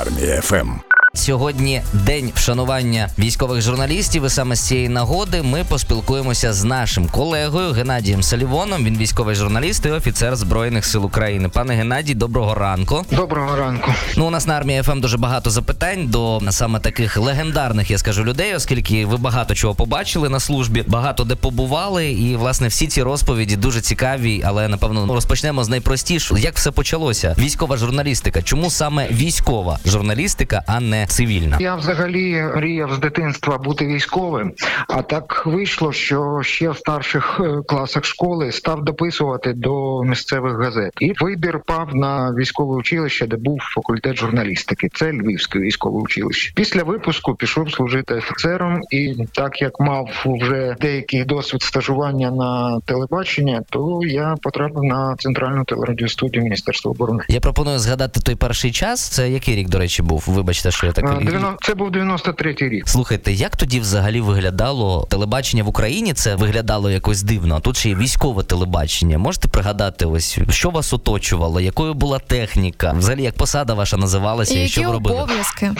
Армія 0.00 0.40
ФМ. 0.40 0.89
Сьогодні 1.14 1.82
день 1.92 2.32
вшанування 2.34 3.08
військових 3.18 3.62
журналістів. 3.62 4.24
І 4.26 4.30
саме 4.30 4.56
з 4.56 4.60
цієї 4.60 4.88
нагоди 4.88 5.42
ми 5.42 5.64
поспілкуємося 5.64 6.52
з 6.52 6.64
нашим 6.64 7.08
колегою 7.08 7.72
Геннадієм 7.72 8.22
Салівоном. 8.22 8.84
Він 8.84 8.98
військовий 8.98 9.34
журналіст 9.34 9.86
і 9.86 9.90
офіцер 9.90 10.36
збройних 10.36 10.84
сил 10.84 11.04
України. 11.04 11.48
Пане 11.48 11.74
Геннадій, 11.74 12.14
доброго 12.14 12.54
ранку. 12.54 13.04
Доброго 13.10 13.56
ранку. 13.56 13.94
Ну 14.16 14.26
у 14.26 14.30
нас 14.30 14.46
на 14.46 14.54
армії 14.54 14.82
FM 14.82 15.00
дуже 15.00 15.16
багато 15.16 15.50
запитань 15.50 16.06
до 16.06 16.40
саме 16.50 16.80
таких 16.80 17.16
легендарних, 17.16 17.90
я 17.90 17.98
скажу, 17.98 18.24
людей, 18.24 18.54
оскільки 18.54 19.06
ви 19.06 19.16
багато 19.16 19.54
чого 19.54 19.74
побачили 19.74 20.28
на 20.28 20.40
службі, 20.40 20.84
багато 20.86 21.24
де 21.24 21.34
побували, 21.34 22.12
і 22.12 22.36
власне 22.36 22.68
всі 22.68 22.86
ці 22.86 23.02
розповіді 23.02 23.56
дуже 23.56 23.80
цікаві. 23.80 24.42
Але 24.46 24.68
напевно 24.68 25.14
розпочнемо 25.14 25.64
з 25.64 25.68
найпростішого. 25.68 26.40
Як 26.40 26.56
все 26.56 26.70
почалося? 26.70 27.34
Військова 27.38 27.76
журналістика. 27.76 28.42
Чому 28.42 28.70
саме 28.70 29.08
військова 29.08 29.78
журналістика, 29.86 30.62
а 30.66 30.80
не 30.80 30.99
цивільна? 31.06 31.56
Я 31.60 31.74
взагалі 31.74 32.42
мріяв 32.56 32.94
з 32.94 32.98
дитинства 32.98 33.58
бути 33.58 33.86
військовим, 33.86 34.52
а 34.88 35.02
так 35.02 35.42
вийшло, 35.46 35.92
що 35.92 36.40
ще 36.42 36.70
в 36.70 36.76
старших 36.76 37.40
е, 37.40 37.62
класах 37.66 38.04
школи 38.04 38.52
став 38.52 38.84
дописувати 38.84 39.52
до 39.52 40.02
місцевих 40.02 40.58
газет. 40.58 40.92
І 41.00 41.12
вибір 41.20 41.60
пав 41.66 41.94
на 41.94 42.34
військове 42.34 42.76
училище, 42.76 43.26
де 43.26 43.36
був 43.36 43.58
факультет 43.74 44.16
журналістики. 44.16 44.88
Це 44.94 45.12
Львівське 45.12 45.58
військове 45.58 46.00
училище. 46.00 46.52
Після 46.54 46.82
випуску 46.82 47.34
пішов 47.34 47.70
служити 47.72 48.14
офіцером, 48.14 48.80
і 48.90 49.14
так 49.34 49.62
як 49.62 49.80
мав 49.80 50.22
вже 50.24 50.76
деякий 50.80 51.24
досвід 51.24 51.62
стажування 51.62 52.30
на 52.30 52.80
телебачення, 52.84 53.62
то 53.70 54.00
я 54.04 54.34
потрапив 54.42 54.82
на 54.82 55.16
центральну 55.18 55.64
телерадіостудію 55.64 56.44
Міністерства 56.44 56.90
оборони. 56.90 57.24
Я 57.28 57.40
пропоную 57.40 57.78
згадати 57.78 58.20
той 58.20 58.34
перший 58.34 58.72
час. 58.72 59.08
Це 59.08 59.30
який 59.30 59.56
рік, 59.56 59.68
до 59.68 59.78
речі, 59.78 60.02
був? 60.02 60.24
Вибачте, 60.26 60.70
що 60.70 60.86
я 60.96 61.02
так 61.02 61.24
90 61.24 61.56
Це 61.62 61.74
був 61.74 61.90
93-й 61.90 62.68
рік. 62.68 62.88
Слухайте, 62.88 63.32
як 63.32 63.56
тоді 63.56 63.80
взагалі 63.80 64.20
виглядало 64.20 65.06
телебачення 65.10 65.62
в 65.62 65.68
Україні? 65.68 66.12
Це 66.12 66.34
виглядало 66.34 66.90
якось 66.90 67.22
дивно. 67.22 67.56
А 67.56 67.60
тут 67.60 67.76
ще 67.76 67.88
є 67.88 67.94
військове 67.94 68.42
телебачення. 68.42 69.18
Можете 69.18 69.48
пригадати, 69.48 70.06
ось 70.06 70.38
що 70.50 70.70
вас 70.70 70.92
оточувало, 70.92 71.60
якою 71.60 71.94
була 71.94 72.18
техніка? 72.18 72.92
Взагалі, 72.98 73.22
як 73.22 73.34
посада 73.34 73.74
ваша 73.74 73.96
називалася, 73.96 74.58
і, 74.58 74.64
І 74.64 74.68
що 74.68 74.82
ви 74.82 74.92
робили? 74.92 75.16
обов'язки? 75.22 75.70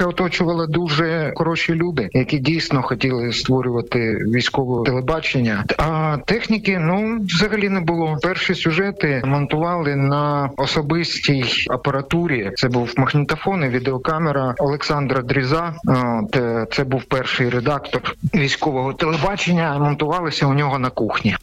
По-перше, 0.00 0.22
оточували 0.22 0.66
дуже 0.66 1.32
хороші 1.34 1.74
люди, 1.74 2.08
які 2.12 2.38
дійсно 2.38 2.82
хотіли 2.82 3.32
створювати 3.32 4.24
військове 4.34 4.84
телебачення. 4.84 5.64
А 5.78 6.16
техніки 6.24 6.78
ну 6.78 7.18
взагалі 7.20 7.68
не 7.68 7.80
було. 7.80 8.18
Перші 8.22 8.54
сюжети 8.54 9.22
монтували 9.24 9.96
на 9.96 10.50
особистій 10.56 11.44
апаратурі. 11.70 12.50
Це 12.56 12.68
був 12.68 12.94
магнітофон 12.96 13.64
і 13.64 13.68
відеокамера 13.68 14.54
Олександра 14.58 15.22
Дріза. 15.22 15.74
От, 15.86 16.36
е, 16.36 16.66
Це 16.72 16.84
був 16.84 17.04
перший 17.04 17.48
редактор 17.48 18.02
військового 18.34 18.92
телебачення. 18.92 19.78
Монтувалися 19.78 20.46
у 20.46 20.54
нього 20.54 20.78
на 20.78 20.90
кухні. 20.90 21.36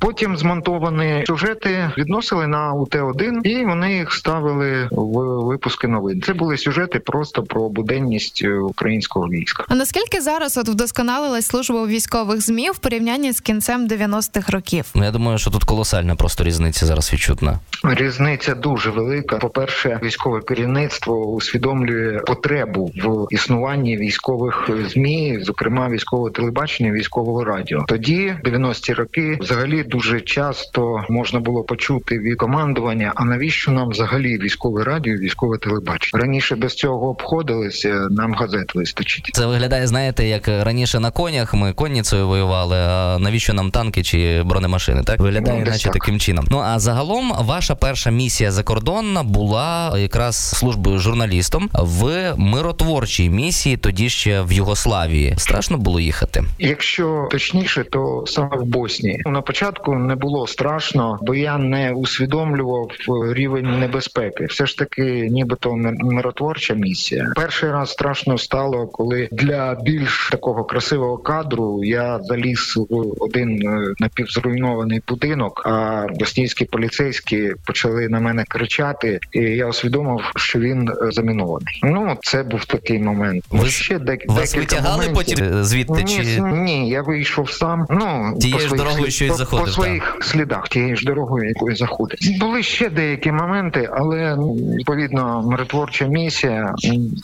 Потім 0.00 0.36
змонтовані 0.36 1.24
сюжети 1.26 1.90
відносили 1.98 2.46
на 2.46 2.72
УТ-1 2.72 3.46
і 3.46 3.64
вони 3.64 3.94
їх 3.94 4.12
ставили 4.12 4.88
в 4.90 5.44
випуски 5.44 5.88
новин. 5.88 6.22
Це 6.22 6.34
були 6.34 6.56
сюжети 6.56 6.98
просто 6.98 7.42
про 7.42 7.68
буденність 7.68 8.03
е, 8.44 8.58
українського 8.58 9.28
війська. 9.28 9.64
А 9.68 9.74
наскільки 9.74 10.20
зараз 10.20 10.56
от 10.56 10.68
вдосконалилась 10.68 11.46
служба 11.46 11.82
у 11.82 11.86
військових 11.86 12.40
змі 12.40 12.70
в 12.70 12.78
порівнянні 12.78 13.32
з 13.32 13.40
кінцем 13.40 13.88
90-х 13.88 14.52
років? 14.52 14.84
Ну 14.94 15.04
я 15.04 15.10
думаю, 15.10 15.38
що 15.38 15.50
тут 15.50 15.64
колосальна 15.64 16.16
просто 16.16 16.44
різниця 16.44 16.86
зараз 16.86 17.12
відчутна. 17.12 17.58
Різниця 17.84 18.54
дуже 18.54 18.90
велика. 18.90 19.36
По 19.36 19.48
перше, 19.48 20.00
військове 20.02 20.40
керівництво 20.40 21.26
усвідомлює 21.26 22.18
потребу 22.18 22.92
в 22.96 23.26
існуванні 23.30 23.96
військових 23.96 24.70
змі, 24.88 25.38
зокрема 25.42 25.88
військового 25.88 26.30
телебачення, 26.30 26.92
військового 26.92 27.44
радіо. 27.44 27.84
Тоді, 27.88 28.34
90-ті 28.44 28.92
роки, 28.92 29.38
взагалі 29.40 29.82
дуже 29.82 30.20
часто 30.20 31.04
можна 31.08 31.40
було 31.40 31.62
почути 31.62 32.18
від 32.18 32.38
командування. 32.38 33.12
А 33.14 33.24
навіщо 33.24 33.70
нам 33.70 33.88
взагалі 33.88 34.38
військове 34.38 34.84
радіо, 34.84 35.16
військове 35.16 35.58
телебачення? 35.58 36.22
Раніше 36.22 36.56
без 36.56 36.74
цього 36.74 37.10
обходилися. 37.10 37.93
Нам 38.10 38.34
газет 38.34 38.74
вистачить. 38.74 39.30
Це 39.32 39.46
виглядає, 39.46 39.86
знаєте, 39.86 40.24
як 40.26 40.48
раніше 40.48 41.00
на 41.00 41.10
конях 41.10 41.54
ми 41.54 41.72
конницею 41.72 42.28
воювали. 42.28 42.76
А 42.76 43.18
навіщо 43.18 43.52
нам 43.54 43.70
танки 43.70 44.02
чи 44.02 44.42
бронемашини? 44.42 45.02
Так 45.02 45.20
виглядає, 45.20 45.60
Ну, 45.64 45.70
наче 45.70 45.84
так. 45.84 45.92
таким 45.92 46.20
чином. 46.20 46.46
Ну 46.50 46.58
а 46.58 46.78
загалом 46.78 47.32
ваша 47.40 47.74
перша 47.74 48.10
місія 48.10 48.50
закордонна 48.52 49.22
була 49.22 49.98
якраз 49.98 50.36
службою 50.36 50.98
журналістом 50.98 51.70
в 51.72 52.34
миротворчій 52.36 53.30
місії, 53.30 53.76
тоді 53.76 54.08
ще 54.08 54.42
в 54.42 54.52
Югославії. 54.52 55.34
Страшно 55.36 55.78
було 55.78 56.00
їхати. 56.00 56.42
Якщо 56.58 57.28
точніше, 57.30 57.84
то 57.84 58.24
саме 58.26 58.56
в 58.56 58.64
Боснії 58.64 59.22
на 59.26 59.40
початку 59.40 59.94
не 59.94 60.14
було 60.14 60.46
страшно, 60.46 61.18
бо 61.22 61.34
я 61.34 61.58
не 61.58 61.92
усвідомлював 61.92 62.88
рівень 63.32 63.78
небезпеки. 63.80 64.44
Все 64.46 64.66
ж 64.66 64.78
таки, 64.78 65.28
нібито 65.30 65.72
мир- 65.76 65.94
миротворча 66.04 66.74
місія. 66.74 67.32
Перший 67.36 67.70
раз 67.70 67.83
страшно 67.86 68.38
стало, 68.38 68.86
коли 68.86 69.28
для 69.32 69.74
більш 69.82 70.28
такого 70.30 70.64
красивого 70.64 71.18
кадру 71.18 71.84
я 71.84 72.20
заліз 72.22 72.74
в 72.76 73.22
один 73.22 73.68
е, 73.68 73.94
напівзруйнований 73.98 75.02
будинок. 75.08 75.62
А 75.66 76.06
боснійські 76.18 76.64
поліцейські 76.64 77.52
почали 77.66 78.08
на 78.08 78.20
мене 78.20 78.44
кричати, 78.48 79.20
і 79.32 79.40
я 79.40 79.66
усвідомив, 79.66 80.20
що 80.36 80.58
він 80.58 80.88
е, 80.88 80.94
замінований. 81.10 81.80
Ну 81.82 82.16
це 82.22 82.42
був 82.42 82.64
такий 82.64 82.98
момент. 82.98 83.44
Ви- 83.50 83.68
Ще 83.68 83.98
дек- 83.98 84.24
Вас 84.32 84.56
витягали 84.56 85.06
моментів. 85.06 85.36
потім 85.38 85.58
е, 85.58 85.64
звідти? 85.64 86.02
Ні, 86.04 86.16
Чи 86.24 86.40
ні, 86.40 86.88
я 86.88 87.02
вийшов 87.02 87.50
сам. 87.50 87.86
Ну 87.90 88.36
Тією 88.40 88.58
по 88.58 88.64
ж 88.68 88.74
дорогою, 88.74 89.02
слід- 89.04 89.12
що 89.12 89.24
й 89.24 89.28
по, 89.28 89.34
заходив, 89.34 89.64
по 89.66 89.70
своїх 89.72 90.16
слідах, 90.22 90.68
тією 90.68 90.96
ж 90.96 91.04
дорогою, 91.06 91.48
якою 91.48 91.76
заходить. 91.76 92.38
Були 92.40 92.62
ще 92.62 92.90
деякі 92.90 93.32
моменти, 93.32 93.88
але 93.92 94.36
відповідно 94.78 95.42
миротворча 95.50 96.06
місія 96.06 96.74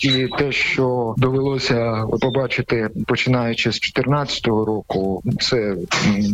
і 0.00 0.26
те, 0.40 0.52
що 0.52 1.14
довелося 1.16 2.04
побачити, 2.20 2.88
починаючи 3.06 3.72
з 3.72 3.74
14-го 3.74 4.64
року, 4.64 5.22
це 5.40 5.74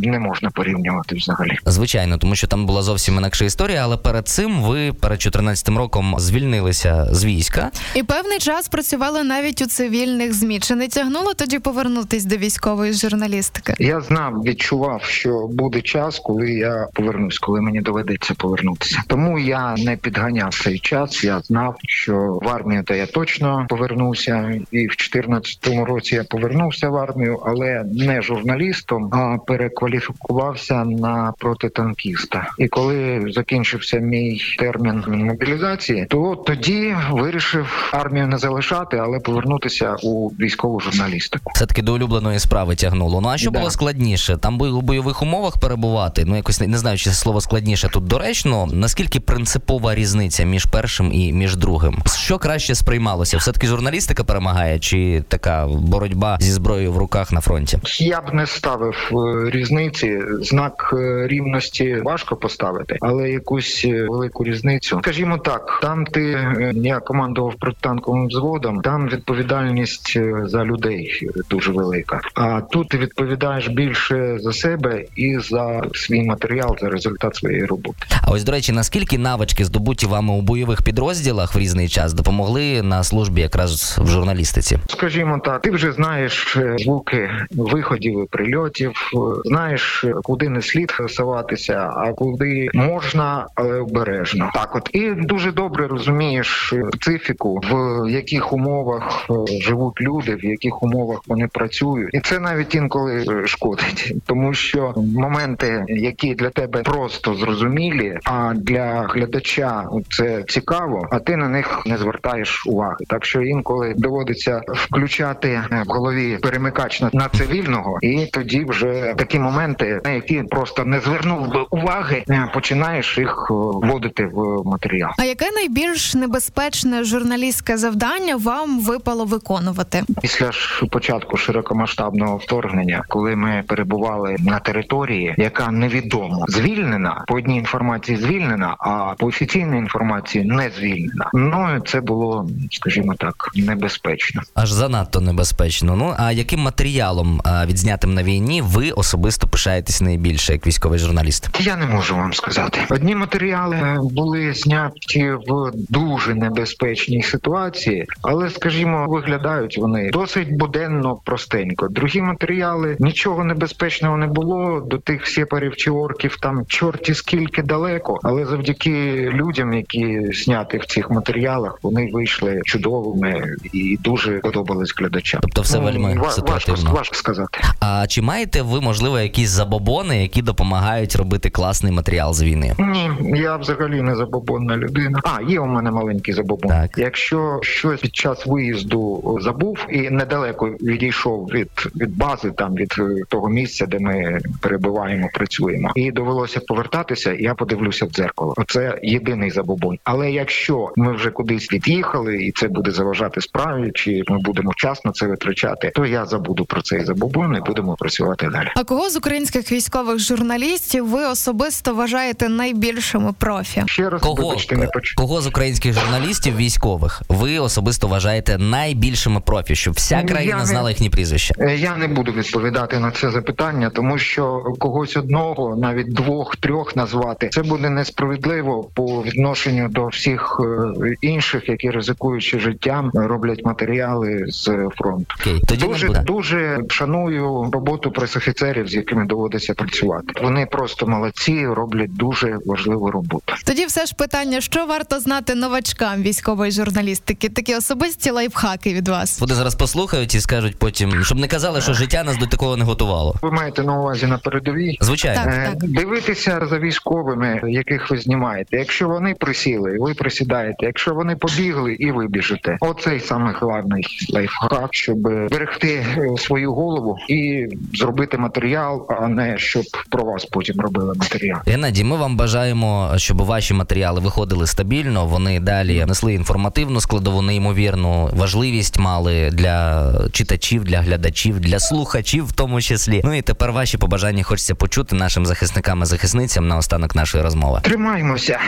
не 0.02 0.18
можна 0.18 0.50
порівнювати 0.50 1.14
взагалі. 1.14 1.58
Звичайно, 1.66 2.18
тому 2.18 2.34
що 2.34 2.46
там 2.46 2.66
була 2.66 2.82
зовсім 2.82 3.16
інакша 3.16 3.44
історія, 3.44 3.80
але 3.84 3.96
перед 3.96 4.28
цим 4.28 4.62
ви 4.62 4.92
перед 4.92 5.22
14 5.22 5.68
роком 5.68 6.14
звільнилися 6.18 7.08
з 7.10 7.24
війська. 7.24 7.70
І 7.94 8.02
певний 8.02 8.38
час 8.38 8.68
працювали 8.68 9.22
навіть 9.22 9.62
у 9.62 9.66
цивільних 9.66 10.34
змі. 10.34 10.60
Чи 10.60 10.74
не 10.74 10.88
тягнуло 10.88 11.34
тоді 11.34 11.58
повернутись 11.58 12.24
до 12.24 12.36
військової 12.36 12.92
журналістики? 12.92 13.74
Я 13.78 14.00
знав, 14.00 14.42
відчував, 14.42 15.02
що 15.02 15.46
буде 15.52 15.80
час, 15.80 16.18
коли 16.18 16.50
я 16.50 16.88
повернусь, 16.94 17.38
коли 17.38 17.60
мені 17.60 17.80
доведеться 17.80 18.34
повернутися. 18.34 19.02
Тому 19.06 19.38
я 19.38 19.74
не 19.78 19.96
підганяв 19.96 20.54
цей 20.54 20.78
час. 20.78 21.24
Я 21.24 21.40
знав, 21.40 21.76
що 21.88 22.38
в 22.42 22.48
армію 22.48 22.82
то 22.82 22.94
я 22.94 23.06
точно 23.06 23.66
повернуся, 24.00 24.50
і 24.72 24.86
в 24.86 24.88
2014 24.88 25.66
році 25.86 26.14
я 26.14 26.24
повернувся 26.24 26.88
в 26.88 26.96
армію, 26.96 27.42
але 27.46 27.84
не 27.92 28.22
журналістом, 28.22 29.10
а 29.14 29.38
перекваліфікувався 29.46 30.84
на 30.84 31.32
протитанкіста. 31.38 32.46
І 32.58 32.68
коли 32.68 33.24
закінчився 33.28 33.98
мій 33.98 34.40
термін 34.58 35.04
мобілізації, 35.06 36.06
то 36.10 36.36
тоді 36.46 36.94
вирішив 37.10 37.90
армію 37.92 38.26
не 38.26 38.38
залишати, 38.38 38.96
але 38.96 39.18
повернутися 39.20 39.96
у 40.02 40.28
військову 40.28 40.80
журналістику. 40.80 41.52
Все 41.54 41.66
таки 41.66 41.82
до 41.82 41.94
улюбленої 41.94 42.38
справи 42.38 42.74
тягнуло. 42.74 43.20
Ну 43.20 43.28
а 43.28 43.38
що 43.38 43.50
Да. 43.50 43.58
було 43.58 43.70
складніше? 43.70 44.36
Там 44.36 44.60
у 44.60 44.80
бойових 44.80 45.22
умовах 45.22 45.58
перебувати? 45.60 46.24
Ну 46.26 46.36
якось 46.36 46.60
не, 46.60 46.66
не 46.66 46.78
знаю, 46.78 46.98
чи 46.98 47.10
слово 47.10 47.40
складніше 47.40 47.88
тут 47.88 48.04
доречно. 48.04 48.66
Наскільки 48.72 49.20
принципова 49.20 49.94
різниця 49.94 50.44
між 50.44 50.64
першим 50.64 51.12
і 51.12 51.32
між 51.32 51.56
другим? 51.56 51.98
Що 52.16 52.38
краще 52.38 52.74
сприймалося? 52.74 53.36
Все 53.36 53.52
таки 53.52 53.66
журналістика 53.66 53.85
перемагає, 54.24 54.78
чи 54.78 55.24
така 55.28 55.66
боротьба 55.66 56.36
зі 56.40 56.52
зброєю 56.52 56.92
в 56.92 56.98
руках 56.98 57.32
на 57.32 57.40
фронті? 57.40 57.78
Я 57.98 58.20
б 58.20 58.34
не 58.34 58.46
ставив 58.46 59.10
е, 59.12 59.50
різниці. 59.50 60.20
Знак 60.40 60.94
е, 60.98 61.26
рівності 61.26 61.96
важко 62.04 62.36
поставити, 62.36 62.96
але 63.00 63.30
якусь 63.30 63.84
е, 63.84 64.06
велику 64.08 64.44
різницю. 64.44 64.98
Скажімо 65.02 65.38
так, 65.38 65.78
там 65.82 66.04
ти 66.04 66.38
я 66.74 67.00
командував 67.00 67.54
протитанковим 67.54 68.26
взводом, 68.26 68.80
там 68.80 69.08
відповідальність 69.08 70.18
за 70.44 70.64
людей 70.64 71.28
дуже 71.50 71.72
велика. 71.72 72.20
А 72.34 72.60
тут 72.60 72.88
ти 72.88 72.98
відповідаєш 72.98 73.68
більше 73.68 74.38
за 74.40 74.52
себе 74.52 75.04
і 75.16 75.38
за 75.38 75.82
свій 75.94 76.22
матеріал, 76.22 76.76
за 76.80 76.88
результат 76.88 77.36
своєї 77.36 77.64
роботи. 77.64 77.98
А 78.22 78.30
ось 78.30 78.44
до 78.44 78.52
речі, 78.52 78.72
наскільки 78.72 79.18
навички 79.18 79.64
здобуті 79.64 80.06
вами 80.06 80.32
у 80.32 80.40
бойових 80.40 80.82
підрозділах 80.82 81.54
в 81.54 81.58
різний 81.58 81.88
час 81.88 82.12
допомогли 82.12 82.82
на 82.82 83.04
службі 83.04 83.40
якраз 83.40 83.75
в 83.76 84.06
журналістиці? 84.06 84.78
Скажімо 84.88 85.40
так, 85.44 85.62
ти 85.62 85.70
вже 85.70 85.92
знаєш 85.92 86.56
е, 86.56 86.76
звуки 86.78 87.30
виходів 87.50 88.24
і 88.24 88.26
прильотів, 88.26 88.90
е, 88.90 89.18
знаєш, 89.44 90.04
куди 90.22 90.48
не 90.48 90.62
слід 90.62 90.92
хасуватися, 90.92 91.92
а 91.96 92.12
куди 92.12 92.68
можна, 92.74 93.46
але 93.54 93.80
обережно. 93.80 94.50
Так, 94.54 94.76
от 94.76 94.90
і 94.92 95.10
дуже 95.10 95.52
добре 95.52 95.86
розумієш 95.86 96.74
специфіку, 96.90 97.60
в 97.70 98.10
яких 98.10 98.52
умовах 98.52 99.26
е, 99.30 99.60
живуть 99.60 100.00
люди, 100.00 100.34
в 100.34 100.44
яких 100.44 100.82
умовах 100.82 101.18
вони 101.26 101.48
працюють, 101.52 102.14
і 102.14 102.20
це 102.20 102.38
навіть 102.38 102.74
інколи 102.74 103.46
шкодить, 103.46 104.14
тому 104.26 104.54
що 104.54 104.94
моменти, 104.96 105.84
які 105.88 106.34
для 106.34 106.50
тебе 106.50 106.82
просто 106.82 107.34
зрозумілі, 107.34 108.18
а 108.24 108.54
для 108.56 109.06
глядача 109.10 109.88
це 110.10 110.44
цікаво, 110.48 111.08
а 111.10 111.18
ти 111.18 111.36
на 111.36 111.48
них 111.48 111.82
не 111.86 111.98
звертаєш 111.98 112.66
уваги. 112.66 112.96
Так 113.08 113.24
що 113.24 113.42
інколи 113.42 113.65
доводиться 113.96 114.62
включати 114.68 115.62
в 115.86 115.92
голові 115.92 116.38
перемикач 116.42 117.02
на, 117.12 117.28
цивільного, 117.28 117.98
і 118.02 118.26
тоді 118.26 118.64
вже 118.68 119.14
такі 119.18 119.38
моменти, 119.38 120.00
на 120.04 120.10
які 120.10 120.42
просто 120.42 120.84
не 120.84 121.00
звернув 121.00 121.48
би 121.48 121.66
уваги, 121.70 122.24
починаєш 122.54 123.18
їх 123.18 123.48
е, 123.50 123.54
вводити 123.54 124.26
в 124.32 124.62
матеріал. 124.64 125.10
А 125.18 125.24
яке 125.24 125.50
найбільш 125.50 126.14
небезпечне 126.14 127.04
журналістське 127.04 127.76
завдання 127.76 128.36
вам 128.36 128.80
випало 128.80 129.24
виконувати 129.24 130.02
після 130.22 130.52
ж 130.52 130.86
початку 130.86 131.36
широкомасштабного 131.36 132.36
вторгнення, 132.36 133.04
коли 133.08 133.36
ми 133.36 133.64
перебували 133.66 134.36
на 134.38 134.58
території, 134.58 135.34
яка 135.38 135.70
невідомо 135.70 136.44
звільнена 136.48 137.24
по 137.28 137.34
одній 137.34 137.58
інформації 137.58 138.18
звільнена, 138.18 138.76
а 138.78 139.14
по 139.18 139.26
офіційній 139.26 139.78
інформації 139.78 140.44
не 140.44 140.70
звільнена. 140.70 141.30
Ну 141.34 141.80
це 141.86 142.00
було, 142.00 142.48
скажімо 142.70 143.14
так, 143.14 143.50
небезпечно. 143.62 144.42
Аж 144.54 144.72
занадто 144.72 145.20
небезпечно. 145.20 145.96
Ну 145.96 146.14
а 146.18 146.32
яким 146.32 146.60
матеріалом 146.60 147.40
відзнятим 147.66 148.14
на 148.14 148.22
війні 148.22 148.62
ви 148.62 148.90
особисто 148.90 149.46
пишаєтесь 149.48 150.00
найбільше 150.00 150.52
як 150.52 150.66
військовий 150.66 150.98
журналіст? 150.98 151.48
Я 151.60 151.76
не 151.76 151.86
можу 151.86 152.16
вам 152.16 152.32
сказати. 152.32 152.78
Одні 152.90 153.14
матеріали 153.14 153.98
були 154.00 154.52
зняті 154.52 155.30
в 155.46 155.70
дуже 155.88 156.34
небезпечній 156.34 157.22
ситуації, 157.22 158.06
але, 158.22 158.50
скажімо, 158.50 159.06
виглядають 159.08 159.78
вони 159.78 160.10
досить 160.10 160.56
буденно 160.56 161.16
простенько. 161.24 161.88
Другі 161.88 162.20
матеріали 162.20 162.96
нічого 162.98 163.44
небезпечного 163.44 164.16
не 164.16 164.26
було 164.26 164.80
до 164.80 164.98
тих 164.98 165.26
сепарів 165.26 165.76
чи 165.76 165.90
орків. 165.90 166.36
Там 166.40 166.66
чорті 166.66 167.14
скільки 167.14 167.62
далеко, 167.62 168.20
але 168.22 168.46
завдяки 168.46 169.30
людям, 169.34 169.72
які 169.72 170.32
зняти 170.32 170.78
в 170.78 170.86
цих 170.86 171.10
матеріалах, 171.10 171.78
вони 171.82 172.10
вийшли 172.12 172.60
чудовими 172.64 173.45
і 173.72 173.98
дуже 174.00 174.38
подобались 174.38 174.94
глядачам. 174.98 175.40
Тобто, 175.40 175.62
все 175.62 175.78
вельми 175.78 176.14
ну, 176.14 176.30
ситуативно. 176.30 176.74
Важко, 176.74 176.96
важко 176.96 177.14
сказати. 177.16 177.60
А 177.80 178.06
чи 178.08 178.22
маєте 178.22 178.62
ви 178.62 178.80
можливо 178.80 179.18
якісь 179.18 179.48
забобони, 179.48 180.22
які 180.22 180.42
допомагають 180.42 181.16
робити 181.16 181.50
класний 181.50 181.92
матеріал 181.92 182.34
з 182.34 182.42
війни? 182.42 182.74
Ні, 182.78 183.10
я 183.38 183.56
взагалі 183.56 184.02
не 184.02 184.16
забобонна 184.16 184.76
людина. 184.76 185.20
А 185.24 185.42
є 185.42 185.60
у 185.60 185.66
мене 185.66 185.90
маленький 185.90 186.34
забобон. 186.34 186.70
Так. 186.70 186.98
Якщо 186.98 187.58
щось 187.62 188.00
під 188.00 188.16
час 188.16 188.46
виїзду 188.46 189.38
забув 189.42 189.86
і 189.90 190.10
недалеко 190.10 190.66
відійшов 190.66 191.46
від 191.46 191.70
від 191.96 192.16
бази, 192.16 192.50
там 192.50 192.74
від 192.74 192.94
е, 192.98 193.22
того 193.28 193.48
місця, 193.48 193.86
де 193.86 193.98
ми 193.98 194.40
перебуваємо, 194.60 195.28
працюємо, 195.34 195.92
і 195.94 196.12
довелося 196.12 196.60
повертатися, 196.60 197.32
я 197.32 197.54
подивлюся 197.54 198.06
в 198.06 198.10
дзеркало. 198.10 198.54
Оце 198.56 198.98
єдиний 199.02 199.50
забобон. 199.50 199.98
Але 200.04 200.30
якщо 200.30 200.92
ми 200.96 201.12
вже 201.12 201.30
кудись 201.30 201.72
від'їхали, 201.72 202.36
і 202.36 202.52
це 202.52 202.68
буде 202.68 202.90
заважати 202.90 203.35
справі, 203.40 203.90
чи 203.94 204.22
ми 204.28 204.38
будемо 204.38 204.70
вчасно 204.70 205.12
це 205.12 205.26
витрачати, 205.26 205.90
то 205.94 206.06
я 206.06 206.26
забуду 206.26 206.64
про 206.64 206.82
цей 206.82 207.04
забобон 207.04 207.56
і 207.56 207.60
будемо 207.60 207.94
працювати 207.96 208.48
далі. 208.52 208.68
А 208.76 208.84
кого 208.84 209.10
з 209.10 209.16
українських 209.16 209.72
військових 209.72 210.18
журналістів 210.18 211.08
ви 211.08 211.24
особисто 211.26 211.94
вважаєте 211.94 212.48
найбільшими 212.48 213.32
профі? 213.38 213.82
Ще 213.86 214.10
раз 214.10 214.22
Кого, 214.22 214.34
вибачте, 214.48 214.76
не 214.76 214.86
поч... 214.86 215.12
кого 215.12 215.40
з 215.40 215.46
українських 215.46 215.92
журналістів 216.00 216.56
військових 216.56 217.22
ви 217.28 217.58
особисто 217.58 218.08
вважаєте 218.08 218.58
найбільшими 218.58 219.40
профі, 219.40 219.74
щоб 219.76 219.94
вся 219.94 220.20
Ну, 220.22 220.28
країна 220.28 220.50
я 220.54 220.58
не- 220.60 220.66
знала 220.66 220.90
їхні 220.90 221.10
прізвища? 221.10 221.54
Е, 221.58 221.76
Я 221.76 221.96
не 221.96 222.08
буду 222.08 222.32
відповідати 222.32 222.98
на 222.98 223.10
це 223.10 223.30
запитання, 223.30 223.90
тому 223.94 224.18
що 224.18 224.62
когось 224.78 225.16
одного, 225.16 225.76
навіть 225.76 226.12
двох, 226.14 226.56
трьох 226.56 226.96
назвати 226.96 227.48
це 227.48 227.62
буде 227.62 227.90
несправедливо 227.90 228.90
по 228.94 229.22
відношенню 229.22 229.88
до 229.88 230.06
всіх 230.06 230.60
е, 231.04 231.14
інших, 231.20 231.68
які 231.68 231.90
ризикуючи 231.90 232.58
життям, 232.58 233.10
роблять 233.16 233.64
матеріали 233.64 234.44
з 234.48 234.64
фронту. 234.96 235.34
Окей, 235.40 235.62
тоді 235.66 235.86
Дуже 235.86 236.06
буде. 236.06 236.20
дуже 236.26 236.80
шаную 236.88 237.70
роботу 237.72 238.10
пресофіцерів, 238.10 238.88
з 238.88 238.94
якими 238.94 239.24
доводиться 239.26 239.74
працювати. 239.74 240.26
Вони 240.42 240.66
просто 240.66 241.06
молодці, 241.06 241.66
роблять 241.66 242.16
дуже 242.16 242.58
важливу 242.66 243.10
роботу. 243.10 243.54
Тоді 243.64 243.86
все 243.86 244.06
ж 244.06 244.14
питання, 244.14 244.60
що 244.60 244.86
варто 244.86 245.20
знати 245.20 245.54
новачкам 245.54 246.22
військової 246.22 246.70
журналістики? 246.72 247.48
Такі 247.48 247.74
особисті 247.76 248.30
лайфхаки 248.30 248.94
від 248.94 249.08
вас. 249.08 249.40
Вони 249.40 249.54
зараз 249.54 249.74
послухають 249.74 250.34
і 250.34 250.40
скажуть 250.40 250.78
потім, 250.78 251.24
щоб 251.24 251.38
не 251.38 251.48
казали, 251.48 251.80
що 251.80 251.92
життя 251.94 252.24
нас 252.24 252.36
до 252.38 252.46
такого 252.46 252.76
не 252.76 252.84
готувало. 252.84 253.34
Ви 253.42 253.50
маєте 253.50 253.82
на 253.82 253.98
увазі 254.00 254.26
на 254.26 254.38
передовій. 254.38 254.98
Звичайно, 255.00 255.42
Так. 255.44 255.54
Е, 255.54 255.72
Дивитися 255.82 256.66
за 256.70 256.78
військовими, 256.78 257.60
яких 257.64 258.10
ви 258.10 258.18
знімаєте. 258.18 258.76
Якщо 258.76 259.08
вони 259.08 259.34
присіли, 259.34 259.96
ви 260.00 260.14
присідаєте. 260.14 260.86
Якщо 260.86 261.14
вони 261.14 261.36
побігли, 261.36 261.92
і 261.94 262.10
ви 262.12 262.26
біжите. 262.28 262.76
Оцей 263.06 263.20
саме 263.20 263.54
головний 263.60 264.06
лайфхак, 264.30 264.88
щоб 264.90 265.18
берегти 265.50 265.88
е, 265.88 266.36
свою 266.38 266.72
голову 266.72 267.18
і 267.28 267.66
зробити 267.94 268.38
матеріал, 268.38 269.06
а 269.08 269.28
не 269.28 269.58
щоб 269.58 269.84
про 270.10 270.24
вас 270.24 270.44
потім 270.44 270.80
робили 270.80 271.14
матеріал. 271.14 271.60
Геннадій, 271.66 272.04
ми 272.04 272.16
вам 272.16 272.36
бажаємо, 272.36 273.12
щоб 273.16 273.42
ваші 273.42 273.74
матеріали 273.74 274.20
виходили 274.20 274.66
стабільно. 274.66 275.26
Вони 275.26 275.60
далі 275.60 276.04
несли 276.08 276.34
інформативну 276.34 277.00
складову, 277.00 277.42
неймовірну 277.42 278.30
важливість 278.32 278.98
мали 278.98 279.50
для 279.52 280.12
читачів, 280.32 280.84
для 280.84 281.00
глядачів, 281.00 281.60
для 281.60 281.78
слухачів, 281.78 282.46
в 282.46 282.52
тому 282.52 282.80
числі. 282.80 283.20
Ну 283.24 283.34
і 283.34 283.42
тепер 283.42 283.72
ваші 283.72 283.98
побажання 283.98 284.42
хочеться 284.42 284.74
почути 284.74 285.16
нашим 285.16 285.46
захисникам 285.46 286.02
і 286.02 286.04
захисницям 286.04 286.68
на 286.68 286.76
останок 286.76 287.14
нашої 287.14 287.44
розмови. 287.44 287.80
Тримаємося, 287.82 288.58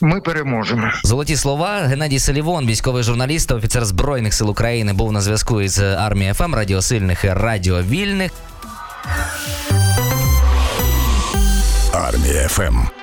ми 0.00 0.20
переможемо. 0.20 0.90
Золоті 1.04 1.36
слова. 1.36 1.78
Геннадій 1.78 2.18
Селівон, 2.18 2.66
військовий 2.66 3.02
журналіст, 3.02 3.48
та 3.48 3.54
офіцер 3.54 3.81
збройних 3.84 4.34
сил 4.34 4.50
України, 4.50 4.92
був 4.92 5.12
на 5.12 5.20
зв'язку 5.20 5.62
із 5.62 5.78
армією 5.78 6.34
FM, 6.34 6.54
Радіо 6.54 6.81
сильних 6.81 7.24
і 7.24 7.28
Радіо 7.32 7.82
Вільних. 7.82 8.32
Армія 11.92 12.48
FM. 12.48 13.01